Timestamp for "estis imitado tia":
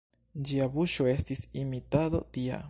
1.13-2.59